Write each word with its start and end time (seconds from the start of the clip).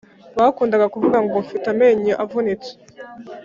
Bakundaga 0.37 0.85
kuvuga 0.93 1.17
ngo 1.25 1.35
mfite 1.45 1.65
amenyo 1.73 2.13
avunitse 2.23 2.71